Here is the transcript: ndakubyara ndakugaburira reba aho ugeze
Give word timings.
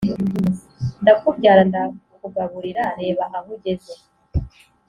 ndakubyara 1.01 1.61
ndakugaburira 1.69 2.83
reba 2.99 3.23
aho 3.37 3.49
ugeze 3.55 3.93